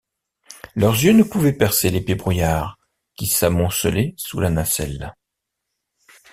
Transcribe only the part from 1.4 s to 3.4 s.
percer l’épais brouillard qui